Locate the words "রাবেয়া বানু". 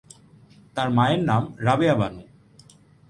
1.59-2.21